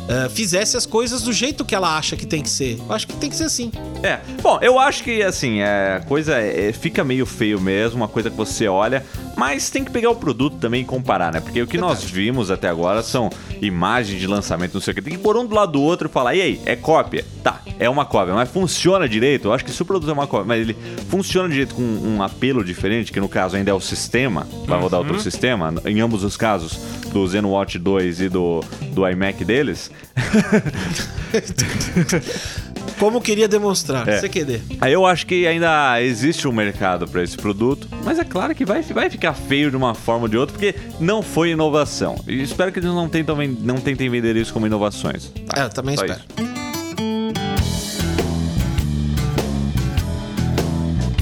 eh, 0.08 0.28
fizesse 0.30 0.76
as 0.76 0.84
coisas 0.86 1.22
do 1.22 1.32
jeito 1.32 1.64
que 1.64 1.74
ela 1.74 1.96
acha 1.96 2.16
que 2.16 2.26
tem 2.26 2.42
que 2.42 2.50
ser. 2.50 2.78
Eu 2.78 2.92
acho 2.94 3.06
que 3.06 3.14
tem 3.14 3.30
que 3.30 3.36
ser 3.36 3.44
assim. 3.44 3.70
É, 4.02 4.18
bom, 4.42 4.58
eu 4.60 4.78
acho 4.78 5.02
que 5.04 5.22
assim, 5.22 5.60
é, 5.60 5.96
a 5.96 6.00
coisa 6.06 6.36
é, 6.36 6.72
fica 6.72 7.04
meio 7.04 7.24
feio 7.24 7.60
mesmo, 7.60 7.96
uma 7.98 8.08
coisa 8.08 8.28
que 8.30 8.36
você 8.36 8.66
olha, 8.66 9.04
mas 9.42 9.70
tem 9.70 9.84
que 9.84 9.90
pegar 9.90 10.08
o 10.08 10.14
produto 10.14 10.58
também 10.58 10.82
e 10.82 10.84
comparar, 10.84 11.32
né? 11.32 11.40
Porque 11.40 11.60
o 11.60 11.66
que 11.66 11.76
nós 11.76 12.04
vimos 12.04 12.48
até 12.48 12.68
agora 12.68 13.02
são 13.02 13.28
imagens 13.60 14.20
de 14.20 14.26
lançamento, 14.28 14.74
não 14.74 14.80
sei 14.80 14.92
o 14.92 14.94
que. 14.94 15.02
Tem 15.02 15.14
que 15.14 15.18
pôr 15.18 15.36
um 15.36 15.44
do 15.44 15.52
lado 15.52 15.72
do 15.72 15.82
outro 15.82 16.08
e 16.08 16.12
falar, 16.12 16.36
e 16.36 16.40
aí, 16.40 16.60
é 16.64 16.76
cópia? 16.76 17.24
Tá, 17.42 17.60
é 17.76 17.90
uma 17.90 18.04
cópia, 18.04 18.34
mas 18.34 18.48
funciona 18.48 19.08
direito? 19.08 19.48
Eu 19.48 19.52
acho 19.52 19.64
que 19.64 19.72
se 19.72 19.82
o 19.82 19.84
produto 19.84 20.08
é 20.08 20.12
uma 20.12 20.28
cópia, 20.28 20.46
mas 20.46 20.60
ele 20.60 20.76
funciona 21.08 21.48
direito 21.48 21.74
com 21.74 21.82
um 21.82 22.22
apelo 22.22 22.64
diferente, 22.64 23.10
que 23.10 23.19
no 23.19 23.28
caso 23.28 23.56
ainda 23.56 23.72
é 23.72 23.74
o 23.74 23.81
sistema, 23.81 24.46
vai 24.64 24.78
rodar 24.78 25.00
outro 25.00 25.19
sistema, 25.19 25.74
em 25.86 26.00
ambos 26.00 26.22
os 26.22 26.36
casos, 26.36 26.78
do 27.12 27.26
ZenWatch 27.26 27.81
2 27.81 28.20
e 28.20 28.28
do, 28.28 28.62
do 28.93 29.08
iMac 29.08 29.44
deles. 29.44 29.90
Como 33.02 33.20
queria 33.20 33.48
demonstrar. 33.48 34.08
É. 34.08 34.20
CQD. 34.20 34.60
Aí 34.80 34.92
eu 34.92 35.04
acho 35.04 35.26
que 35.26 35.44
ainda 35.44 36.00
existe 36.00 36.46
um 36.46 36.52
mercado 36.52 37.08
para 37.08 37.20
esse 37.20 37.36
produto, 37.36 37.88
mas 38.04 38.16
é 38.16 38.22
claro 38.22 38.54
que 38.54 38.64
vai, 38.64 38.80
vai 38.80 39.10
ficar 39.10 39.34
feio 39.34 39.72
de 39.72 39.76
uma 39.76 39.92
forma 39.92 40.22
ou 40.22 40.28
de 40.28 40.36
outra, 40.36 40.52
porque 40.56 40.72
não 41.00 41.20
foi 41.20 41.50
inovação. 41.50 42.14
E 42.28 42.40
espero 42.40 42.70
que 42.70 42.78
eles 42.78 42.88
não, 42.88 43.08
tentam, 43.08 43.34
ven- 43.34 43.58
não 43.60 43.74
tentem 43.78 44.08
vender 44.08 44.36
isso 44.36 44.52
como 44.52 44.68
inovações. 44.68 45.32
É, 45.52 45.64
eu 45.64 45.68
também 45.68 45.96
Só 45.96 46.04
espero. 46.04 46.22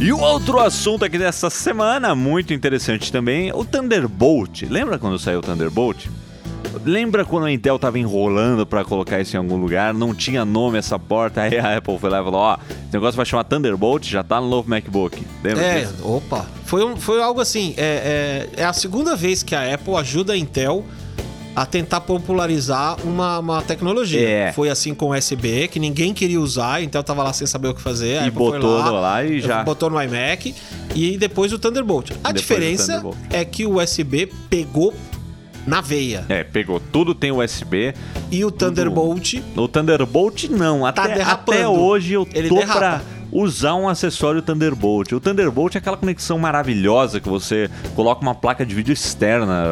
E 0.02 0.12
o 0.12 0.18
outro 0.18 0.58
assunto 0.58 1.06
aqui 1.06 1.16
dessa 1.16 1.49
semana, 1.49 2.14
muito 2.14 2.52
interessante 2.52 3.10
também, 3.10 3.52
o 3.54 3.64
Thunderbolt. 3.64 4.64
Lembra 4.68 4.99
quando 4.99 5.18
saiu 5.18 5.38
o 5.38 5.42
Thunderbolt? 5.42 6.08
Lembra 6.85 7.25
quando 7.25 7.47
a 7.47 7.53
Intel 7.53 7.79
tava 7.79 7.99
enrolando 7.99 8.65
para 8.67 8.85
colocar 8.85 9.21
isso 9.21 9.35
em 9.37 9.39
algum 9.39 9.57
lugar, 9.57 9.93
não 9.95 10.15
tinha 10.15 10.45
nome 10.45 10.79
essa 10.79 10.99
porta, 10.99 11.43
aí 11.43 11.59
a 11.59 11.77
Apple 11.79 11.99
foi 11.99 12.11
lá 12.11 12.21
e 12.21 12.25
falou, 12.25 12.41
ó, 12.41 12.59
esse 12.71 12.93
negócio 12.93 13.17
vai 13.17 13.27
chamar 13.27 13.45
Thunderbolt, 13.45 14.05
já 14.09 14.23
tá 14.23 14.41
no 14.41 14.49
novo 14.49 14.69
MacBook. 14.69 15.23
Lembra 15.43 15.62
É, 15.65 15.81
disso? 15.81 15.95
opa. 16.07 16.47
Foi, 16.65 16.85
um, 16.85 16.97
foi 16.97 17.21
algo 17.23 17.41
assim. 17.41 17.75
É, 17.77 18.49
é, 18.57 18.62
é 18.62 18.65
a 18.65 18.73
segunda 18.73 19.17
vez 19.17 19.43
que 19.43 19.55
a 19.55 19.75
Apple 19.75 19.95
ajuda 19.97 20.33
a 20.35 20.37
Intel 20.37 20.85
a 21.57 21.67
tentar 21.67 22.00
popularizar 22.03 22.97
uma, 23.05 23.41
uma 23.41 23.61
tecnologia. 23.62 24.21
É. 24.29 24.53
Foi 24.53 24.71
assim 24.71 24.95
com 24.95 25.07
o 25.07 25.17
USB, 25.19 25.67
que 25.67 25.81
ninguém 25.81 26.15
queria 26.15 26.41
usar, 26.41 26.75
a 26.75 26.83
Intel 26.83 27.03
tava 27.03 27.25
lá 27.25 27.33
sem 27.33 27.45
saber 27.47 27.69
o 27.69 27.75
que 27.75 27.83
fazer. 27.83 28.19
a 28.19 28.25
E 28.25 28.29
Apple 28.29 28.39
foi 28.39 28.59
botou 28.61 28.79
lá, 28.79 28.91
lá 28.93 29.25
e 29.25 29.41
já- 29.41 29.65
Botou 29.65 29.91
no 29.91 30.00
iMac 30.00 30.55
e 30.95 31.19
depois 31.19 31.53
o 31.53 31.59
Thunderbolt. 31.59 32.12
A 32.12 32.15
Depois 32.31 32.41
diferença 32.41 32.87
Thunderbolt. 33.00 33.17
é 33.31 33.45
que 33.45 33.67
o 33.67 33.81
USB 33.83 34.31
pegou 34.49 34.95
na 35.67 35.81
veia. 35.81 36.25
É, 36.29 36.43
pegou 36.45 36.81
tudo, 36.81 37.14
tem 37.14 37.31
USB. 37.33 37.95
E 38.31 38.45
o 38.45 38.50
Thunderbolt 38.50 39.35
O 39.57 39.69
Thunderbolt 39.69 40.45
não, 40.49 40.81
Tá 40.93 41.05
até, 41.05 41.14
derrapando. 41.17 41.59
até 41.59 41.69
hoje 41.69 42.12
eu 42.14 42.26
Ele 42.33 42.49
tô 42.49 42.57
derrapa. 42.57 42.79
pra, 42.79 43.00
usar 43.32 43.75
um 43.75 43.88
acessório 43.88 44.42
Thunderbolt. 44.42 45.12
O 45.12 45.20
Thunderbolt 45.20 45.75
é 45.75 45.78
aquela 45.78 45.96
conexão 45.96 46.38
maravilhosa 46.38 47.20
que 47.20 47.28
você 47.28 47.70
coloca 47.94 48.22
uma 48.22 48.34
placa 48.34 48.64
de 48.66 48.75
vídeo 48.75 48.92
externa. 48.92 49.64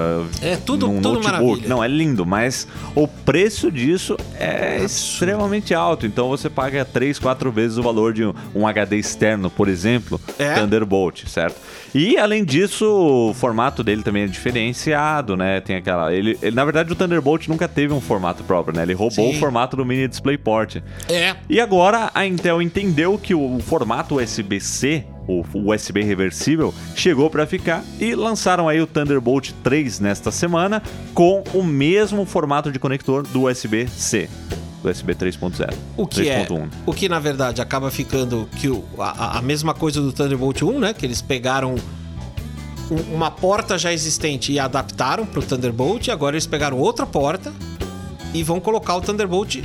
É 0.43 0.57
tudo, 0.57 0.87
num 0.89 0.97
tudo 1.01 1.15
notebook. 1.15 1.33
maravilha. 1.43 1.69
Não, 1.69 1.83
é 1.83 1.89
lindo, 1.89 2.25
mas 2.27 2.67
o 2.95 3.07
preço 3.09 3.71
disso 3.71 4.17
é 4.39 4.83
extremamente 4.85 5.75
alto. 5.75 6.07
Então 6.07 6.29
você 6.29 6.49
paga 6.51 6.85
3, 6.85 7.19
4 7.19 7.51
vezes 7.53 7.79
o 7.79 7.83
valor 7.83 8.13
de 8.13 8.25
um, 8.25 8.35
um 8.55 8.67
HD 8.67 8.97
externo, 8.99 9.51
por 9.51 9.69
exemplo, 9.69 10.21
É. 10.39 10.55
Thunderbolt, 10.55 11.27
certo? 11.27 11.57
E 11.95 12.19
além 12.19 12.45
disso, 12.45 12.85
o 13.31 13.35
formato 13.35 13.83
dele 13.83 14.03
também 14.03 14.25
é 14.25 14.27
diferenciado, 14.27 15.37
né? 15.37 15.61
Tem 15.61 15.77
aquela. 15.77 16.13
Ele, 16.13 16.39
ele- 16.43 16.55
na 16.55 16.65
verdade, 16.65 16.93
o 16.93 16.95
Thunderbolt 16.95 17.49
nunca 17.49 17.67
teve 17.67 17.93
um 17.95 18.01
formato 18.01 18.45
próprio, 18.45 18.77
né? 18.77 18.83
Ele 18.83 18.93
roubou 18.93 19.31
Sim. 19.31 19.37
o 19.37 19.39
formato 19.41 19.77
do 19.77 19.85
mini 19.85 20.07
DisplayPort. 20.07 20.77
É. 21.09 21.35
E 21.49 21.59
agora 21.61 22.11
a 22.15 22.27
Intel 22.27 22.61
entendeu 22.61 23.17
que 23.19 23.35
o 23.35 23.48
formato 23.61 24.17
USB-C, 24.17 25.05
o 25.27 25.43
USB 25.71 26.03
reversível, 26.03 26.75
chegou 26.95 27.29
para 27.31 27.47
ficar 27.47 27.83
e 28.01 28.15
lançaram 28.15 28.69
aí 28.69 28.81
o 28.81 28.87
Thunderbolt 28.87 29.51
3 29.63 30.01
nesta 30.01 30.31
semana 30.31 30.83
com 31.15 31.43
o 31.55 31.63
mesmo 31.63 32.25
formato 32.25 32.71
de 32.73 32.79
conector 32.79 33.23
do 33.27 33.45
USB-C, 33.49 34.29
do 34.83 34.89
USB 34.91 35.15
3.0. 35.15 35.75
O 35.97 36.07
que 36.07 36.29
é, 36.29 36.45
3.1. 36.47 36.69
o 36.87 36.93
que 36.93 37.09
na 37.09 37.19
verdade 37.19 37.61
acaba 37.61 37.91
ficando 37.91 38.49
que 38.57 38.69
o- 38.69 38.85
a, 38.99 39.39
a 39.39 39.43
mesma 39.43 39.75
coisa 39.75 40.01
do 40.01 40.13
Thunderbolt 40.13 40.63
1, 40.63 40.79
né? 40.79 40.95
Que 40.95 41.05
eles 41.05 41.21
pegaram 41.21 41.75
um- 42.91 43.15
uma 43.15 43.31
porta 43.31 43.77
já 43.77 43.93
existente 43.93 44.53
e 44.53 44.59
adaptaram 44.59 45.27
pro 45.27 45.43
Thunderbolt. 45.43 46.07
E 46.07 46.11
agora 46.11 46.37
eles 46.37 46.47
pegaram 46.47 46.79
outra 46.79 47.05
porta 47.07 47.53
e 48.33 48.43
vão 48.43 48.61
colocar 48.61 48.97
o 48.97 49.01
Thunderbolt 49.01 49.63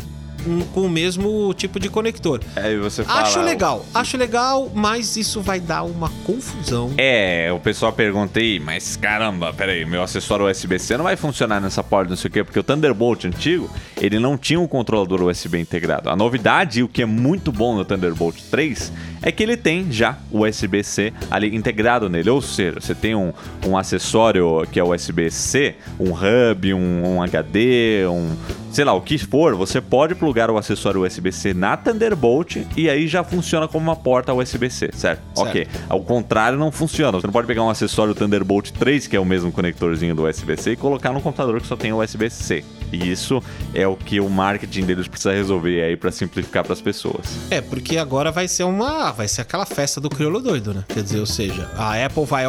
com 0.74 0.82
o 0.82 0.90
mesmo 0.90 1.54
tipo 1.54 1.80
de 1.80 1.90
conector. 1.90 2.42
Aí 2.56 2.78
você 2.78 3.04
fala, 3.04 3.22
Acho 3.22 3.42
legal, 3.42 3.86
acho 3.94 4.18
legal, 4.18 4.72
mas 4.74 5.16
isso 5.18 5.42
vai 5.42 5.60
dar 5.60 5.84
uma 5.84 6.10
confusão. 6.26 6.92
É, 6.98 7.52
o 7.52 7.60
pessoal 7.60 7.92
pergunta 7.92 8.40
aí, 8.40 8.60
mas 8.60 8.96
caramba, 8.96 9.54
peraí, 9.54 9.86
meu 9.86 10.04
acessório 10.04 10.50
USB-C 10.50 10.98
não 10.98 11.04
vai 11.06 11.16
funcionar 11.16 11.60
nessa 11.60 11.84
porta, 11.84 12.10
não 12.10 12.18
sei 12.18 12.30
o 12.30 12.32
quê, 12.32 12.44
porque 12.44 12.60
o 12.60 12.64
Thunderbolt 12.64 13.26
antigo, 13.26 13.70
ele 14.00 14.20
não 14.20 14.38
tinha 14.38 14.60
um 14.60 14.68
controlador 14.68 15.22
USB 15.24 15.60
integrado. 15.60 16.10
A 16.10 16.16
novidade, 16.16 16.80
e 16.80 16.84
o 16.84 16.88
que 16.88 17.02
é 17.02 17.06
muito 17.06 17.52
bom 17.52 17.76
no 17.76 17.86
Thunderbolt 17.86 18.36
3, 18.50 18.92
é 19.22 19.32
que 19.32 19.42
ele 19.42 19.56
tem 19.56 19.92
já 19.92 20.18
o 20.32 20.46
USB-C 20.46 21.14
ali 21.32 21.56
integrado 21.56 22.10
nele, 22.10 22.30
ou 22.30 22.42
seja, 22.42 22.80
você 22.80 22.94
tem 22.94 23.16
um, 23.16 23.32
um 23.66 23.78
acessório 23.78 24.68
que 24.72 24.80
é 24.80 24.84
USB-C, 24.84 25.76
um 26.00 26.12
hub, 26.12 26.74
um, 26.74 27.16
um 27.16 27.22
HD, 27.22 28.06
um 28.08 28.36
sei 28.74 28.84
lá, 28.84 28.94
o 28.94 29.02
que 29.02 29.20
for, 29.20 29.56
você 29.56 29.80
pode 29.80 30.16
plugar 30.16 30.50
o 30.50 30.58
acessório 30.58 31.06
USB-C 31.06 31.54
na 31.54 31.78
Thunderbolt 31.78 32.58
e 32.76 32.90
aí 32.90 33.08
já 33.08 33.24
funciona 33.24 33.68
como 33.68 33.84
uma 33.84 33.96
porta 33.96 34.34
USB-C, 34.34 34.90
certo? 34.94 35.22
Ok. 35.38 35.68
Ao 35.88 36.02
contrário, 36.02 36.58
não 36.58 36.72
funciona. 36.72 37.20
Você 37.20 37.28
não 37.28 37.32
pode 37.32 37.46
pegar 37.46 37.64
um 37.64 37.70
acessório 37.70 38.16
Thunderbolt 38.16 38.72
3, 38.72 39.06
que 39.06 39.16
é 39.16 39.20
o 39.20 39.26
mesmo 39.26 39.52
conectorzinho 39.52 40.16
do 40.16 40.28
USB-C, 40.28 40.72
e 40.72 40.76
colocar 40.76 41.12
num 41.12 41.22
computador 41.22 41.62
que 41.62 41.68
só 41.68 41.76
tem 41.76 41.94
USB-C. 41.94 42.66
E 42.92 43.12
isso 43.12 43.44
é 43.76 43.88
o 43.88 43.96
que 43.96 44.20
o 44.20 44.28
marketing 44.28 44.86
deles 44.86 45.08
precisa 45.08 45.34
resolver 45.34 45.84
aí 45.84 45.96
para 45.96 46.12
simplificar 46.12 46.64
para 46.64 46.74
as 46.74 46.82
pessoas. 46.82 47.38
É, 47.52 47.62
porque 47.62 47.98
agora 47.98 48.32
vai 48.32 48.48
ser 48.48 48.64
uma. 48.64 49.12
Vai 49.12 49.28
ser 49.28 49.42
aquela 49.42 49.68
festa 49.68 50.02
do 50.02 50.10
crioulo 50.10 50.42
doido, 50.42 50.74
né? 50.74 50.84
Quer 50.88 51.04
dizer, 51.04 51.20
ou 51.20 51.28
seja, 51.28 51.70
a 51.78 52.04
Apple 52.04 52.26
vai. 52.26 52.46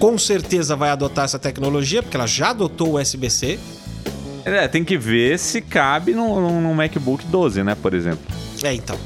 Com 0.00 0.18
certeza 0.18 0.74
vai 0.74 0.90
adotar 0.90 1.26
essa 1.26 1.38
tecnologia, 1.38 2.02
porque 2.02 2.16
ela 2.16 2.26
já 2.26 2.50
adotou 2.50 2.94
o 2.94 3.00
USB-C. 3.00 3.60
É, 4.44 4.66
tem 4.68 4.84
que 4.84 4.96
ver 4.98 5.38
se 5.38 5.60
cabe 5.60 6.12
no 6.14 6.74
MacBook 6.74 7.24
12, 7.26 7.62
né, 7.62 7.74
por 7.80 7.94
exemplo. 7.94 8.24
É, 8.62 8.72
então. 8.74 8.98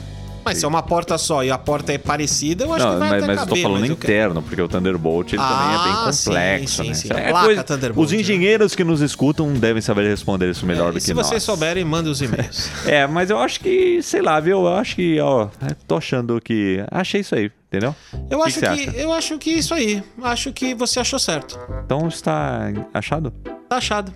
Mas 0.45 0.59
se 0.59 0.65
é 0.65 0.69
uma 0.69 0.81
porta 0.81 1.19
só 1.19 1.43
e 1.43 1.51
a 1.51 1.59
porta 1.59 1.93
é 1.93 1.99
parecida, 1.99 2.63
eu 2.65 2.73
acho 2.73 2.85
Não, 2.85 2.93
que 2.93 2.99
vai 3.01 3.09
mas, 3.11 3.19
até 3.25 3.27
mas 3.27 3.37
eu 3.41 3.47
caber. 3.49 3.57
tô 3.57 3.63
falando 3.69 3.81
mas 3.81 3.91
eu 3.91 3.97
quero- 3.97 4.13
interno, 4.13 4.43
porque 4.43 4.63
o 4.63 4.69
Thunderbolt 4.69 5.33
ele 5.33 5.43
também 5.43 5.75
é 5.75 5.83
bem 5.83 5.93
Ah, 5.93 6.13
sim, 6.13 6.25
complexo, 6.31 6.83
sim, 6.85 6.89
né? 6.89 6.95
sim. 6.95 7.05
Isso 7.07 7.17
A 7.17 7.19
é 7.21 7.29
placa 7.31 7.47
coisa- 7.47 7.65
Thunderbolt, 7.65 8.07
Os 8.07 8.13
né? 8.13 8.21
engenheiros 8.21 8.75
que 8.77 8.85
nos 8.85 9.01
escutam 9.01 9.53
devem 9.55 9.83
saber 9.83 10.09
responder 10.09 10.49
isso 10.49 10.65
melhor 10.65 10.91
É, 10.91 10.93
do 10.93 10.95
que 10.95 11.01
se 11.01 11.13
nós. 11.15 11.27
vocês 11.27 11.43
souberem, 11.43 11.85
mandem 11.85 12.13
os 12.13 12.23
e-mails. 12.23 12.71
É, 12.87 13.09
mas 13.09 13.29
eu 13.29 13.41
acho 13.41 13.59
que, 13.59 14.01
sei 14.03 14.23
lá, 14.23 14.39
viu? 14.39 14.59
Eu 14.67 14.75
acho 14.77 14.95
que, 14.95 15.19
ó, 15.19 15.49
tô 15.89 15.97
achando 15.97 16.41
que. 16.41 16.81
Achei 16.93 17.23
isso 17.23 17.35
aí, 17.35 17.51
entendeu? 17.67 17.93
Eu 18.31 18.39
que 18.39 18.45
acho 18.47 18.61
que 18.61 19.01
eu 19.01 19.13
acho 19.13 19.39
que 19.39 19.51
isso 19.51 19.75
aí. 19.75 20.01
Acho 20.23 20.53
que 20.53 20.77
você 20.77 21.01
achou 21.01 21.19
certo. 21.19 21.59
Então 21.85 22.07
está 22.07 22.69
achado? 22.95 23.33
Tá 23.69 23.79
achado. 23.79 24.13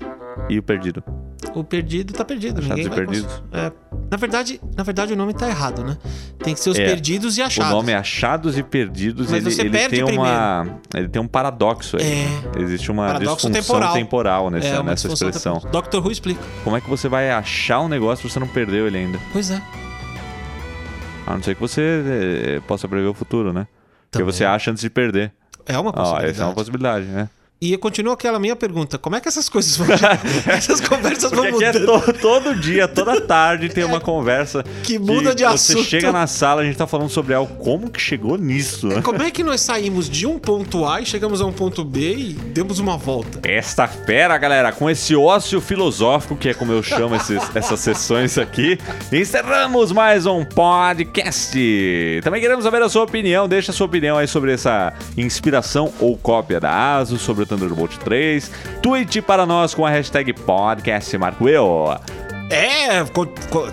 E 0.48 0.58
o 0.58 0.62
perdido? 0.62 1.02
O 1.54 1.64
perdido 1.64 2.12
tá 2.12 2.24
perdido. 2.24 2.58
Achados 2.60 2.76
ninguém 2.84 2.92
e 2.92 2.94
perdidos. 3.06 3.42
É, 3.52 3.72
na 4.10 4.16
verdade, 4.16 4.60
na 4.76 4.82
verdade 4.82 5.12
o 5.12 5.16
nome 5.16 5.32
tá 5.34 5.48
errado, 5.48 5.82
né? 5.82 5.96
Tem 6.38 6.54
que 6.54 6.60
ser 6.60 6.70
os 6.70 6.78
É, 6.78 6.84
perdidos 6.84 7.38
e 7.38 7.42
achados. 7.42 7.72
O 7.72 7.74
nome 7.76 7.92
é 7.92 7.96
Achados 7.96 8.56
e 8.58 8.62
Perdidos. 8.62 9.30
Mas 9.30 9.40
ele, 9.44 9.50
você 9.54 9.60
ele 9.62 9.70
perde 9.70 10.04
tem 10.04 10.18
uma. 10.18 10.78
Ele 10.94 11.08
tem 11.08 11.20
um 11.20 11.26
paradoxo 11.26 11.96
aí. 11.96 12.02
É. 12.56 12.60
Existe 12.60 12.90
uma 12.90 13.06
Paradoxo 13.06 13.48
disfunção 13.50 13.62
temporal. 13.62 13.94
temporal, 13.94 14.50
nessa, 14.50 14.66
É, 14.68 14.82
nessa 14.82 15.08
expressão. 15.08 15.54
temporal. 15.54 15.72
Doctor 15.72 16.04
Who 16.04 16.12
explica. 16.12 16.40
Como 16.62 16.76
é 16.76 16.80
que 16.80 16.88
você 16.88 17.08
vai 17.08 17.30
achar 17.30 17.80
um 17.80 17.88
negócio 17.88 18.28
se 18.28 18.32
você 18.34 18.38
não 18.40 18.48
perdeu 18.48 18.86
ele 18.86 18.98
ainda? 18.98 19.18
Pois 19.32 19.50
é. 19.50 19.60
A 21.26 21.34
não 21.34 21.42
ser 21.42 21.54
que 21.54 21.60
você 21.60 21.80
eh, 22.06 22.60
possa 22.66 22.86
prever 22.88 23.06
o 23.06 23.14
futuro, 23.14 23.52
né? 23.52 23.66
Porque 24.10 24.18
Também. 24.22 24.32
você 24.32 24.44
acha 24.44 24.70
antes 24.70 24.82
de 24.82 24.90
perder. 24.90 25.32
É 25.66 25.78
uma 25.78 25.90
Ó, 25.90 25.92
possibilidade. 25.92 26.30
essa 26.30 26.42
é 26.42 26.46
uma 26.46 26.54
possibilidade, 26.54 27.06
né? 27.06 27.28
E 27.62 27.76
continua 27.76 28.14
aquela 28.14 28.38
minha 28.38 28.56
pergunta: 28.56 28.96
como 28.96 29.16
é 29.16 29.20
que 29.20 29.28
essas 29.28 29.46
coisas 29.46 29.76
vão. 29.76 29.86
essas 30.50 30.80
conversas 30.80 31.30
vão 31.30 31.42
Porque 31.50 31.62
aqui 31.66 31.76
é 31.76 31.80
mudando? 31.80 32.02
to- 32.04 32.12
todo 32.14 32.54
dia, 32.54 32.88
toda 32.88 33.20
tarde 33.20 33.68
tem 33.68 33.84
uma 33.84 34.00
conversa 34.00 34.64
Que 34.82 34.98
muda 34.98 35.34
de 35.34 35.42
Você 35.44 35.72
assunto. 35.74 35.84
chega 35.84 36.10
na 36.10 36.26
sala, 36.26 36.62
a 36.62 36.64
gente 36.64 36.78
tá 36.78 36.86
falando 36.86 37.10
sobre 37.10 37.34
algo. 37.34 37.54
Como 37.56 37.90
que 37.90 38.00
chegou 38.00 38.38
nisso, 38.38 38.86
né? 38.86 39.02
Como 39.02 39.22
é 39.22 39.30
que 39.30 39.42
nós 39.44 39.60
saímos 39.60 40.08
de 40.08 40.26
um 40.26 40.38
ponto 40.38 40.86
A 40.86 41.02
e 41.02 41.06
chegamos 41.06 41.42
a 41.42 41.44
um 41.44 41.52
ponto 41.52 41.84
B 41.84 42.14
e 42.14 42.32
demos 42.32 42.78
uma 42.78 42.96
volta? 42.96 43.46
Esta 43.46 43.86
fera, 43.86 44.38
galera, 44.38 44.72
com 44.72 44.88
esse 44.88 45.14
ócio 45.14 45.60
filosófico, 45.60 46.36
que 46.36 46.48
é 46.48 46.54
como 46.54 46.72
eu 46.72 46.82
chamo 46.82 47.14
esses- 47.14 47.42
essas 47.54 47.78
sessões 47.80 48.38
aqui, 48.38 48.78
encerramos 49.12 49.92
mais 49.92 50.24
um 50.24 50.46
podcast. 50.46 51.58
Também 52.24 52.40
queremos 52.40 52.64
saber 52.64 52.80
a 52.80 52.88
sua 52.88 53.02
opinião, 53.02 53.46
deixa 53.46 53.70
a 53.70 53.74
sua 53.74 53.84
opinião 53.84 54.16
aí 54.16 54.26
sobre 54.26 54.50
essa 54.54 54.94
inspiração 55.14 55.92
ou 56.00 56.16
cópia 56.16 56.58
da 56.58 56.96
ASUS, 56.96 57.20
sobre 57.20 57.49
Thunderbolt 57.50 57.98
3. 57.98 58.50
Tweet 58.80 59.20
para 59.22 59.44
nós 59.44 59.74
com 59.74 59.84
a 59.84 59.90
hashtag 59.90 60.32
podcast 60.32 61.18
Marco 61.18 61.48
Eu. 61.48 62.29
É, 62.50 63.04
co- 63.12 63.26
co- 63.48 63.68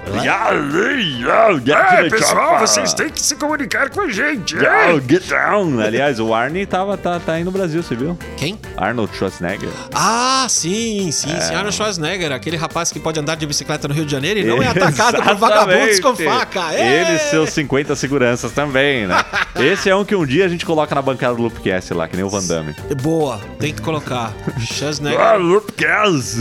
É, 1.97 2.09
pessoal, 2.09 2.59
vocês 2.59 2.93
têm 2.93 3.09
que 3.09 3.19
se 3.21 3.35
comunicar 3.35 3.89
com 3.89 4.01
a 4.01 4.09
gente. 4.09 4.55
Yo, 4.55 5.01
get 5.09 5.23
down. 5.27 5.79
Aliás, 5.81 6.19
o 6.19 6.33
Arnie 6.33 6.65
tava, 6.65 6.95
tá, 6.95 7.19
tá 7.19 7.33
aí 7.33 7.43
no 7.43 7.49
Brasil, 7.51 7.81
você 7.81 7.95
viu? 7.95 8.17
Quem? 8.37 8.59
Arnold 8.77 9.15
Schwarzenegger. 9.17 9.69
Ah, 9.93 10.45
sim, 10.47 11.11
sim, 11.11 11.31
É. 11.35 11.39
sim. 11.41 11.55
Arnold 11.55 11.75
Schwarzenegger, 11.75 12.31
aquele 12.31 12.55
rapaz 12.55 12.91
que 12.91 12.99
pode 12.99 13.19
andar 13.19 13.35
de 13.35 13.47
bicicleta 13.47 13.87
no 13.87 13.93
Rio 13.95 14.05
de 14.05 14.11
Janeiro 14.11 14.39
e 14.39 14.43
não 14.43 14.61
é 14.61 14.67
atacado 14.69 15.23
por 15.23 15.35
vagabundos 15.35 15.99
com 15.99 16.15
faca. 16.15 16.73
É. 16.73 17.01
Ele 17.01 17.15
e 17.15 17.19
seus 17.19 17.49
50 17.51 17.95
seguranças 17.95 18.51
também, 18.51 19.07
né? 19.07 19.15
Esse 19.59 19.89
é 19.89 19.95
um 19.95 20.05
que 20.05 20.15
um 20.15 20.25
dia 20.25 20.45
a 20.45 20.47
gente 20.49 20.65
coloca 20.65 20.93
na 20.93 21.01
bancada 21.01 21.33
do 21.35 21.41
Loopcast 21.41 21.93
lá, 21.95 22.07
que 22.07 22.15
nem 22.15 22.23
o 22.23 22.29
Van 22.29 22.43
Damme. 22.45 22.75
Boa, 23.01 23.39
tem 23.59 23.73
que 23.73 23.81
colocar. 23.81 24.31
Schwarzenegger. 24.59 25.19
Ah, 25.19 25.33
Loopcast! 25.35 26.37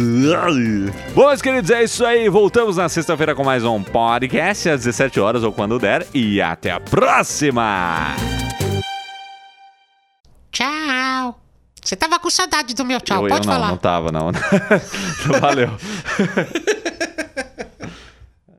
Bom, 1.15 1.29
meus 1.29 1.41
queridos, 1.41 1.71
é 1.71 1.83
isso 1.83 2.05
aí. 2.05 2.26
Voltamos 2.31 2.77
na 2.77 2.89
sexta-feira 2.89 3.35
com 3.35 3.45
mais 3.45 3.65
um 3.65 3.83
podcast 3.83 4.69
às 4.69 4.85
17 4.85 5.21
horas 5.21 5.43
ou 5.43 5.53
quando 5.53 5.79
der. 5.79 6.07
E 6.13 6.41
até 6.41 6.71
a 6.71 6.81
próxima! 6.81 8.15
Tchau. 10.51 11.41
Você 11.83 11.95
tava 11.95 12.19
com 12.19 12.29
saudade 12.29 12.75
do 12.75 12.85
meu 12.85 13.01
tchau, 13.01 13.19
eu, 13.19 13.23
eu 13.25 13.29
pode 13.29 13.47
não, 13.47 13.55
falar. 13.55 13.69
não 13.69 13.77
tava, 13.77 14.11
não. 14.11 14.33
Valeu. 15.41 15.71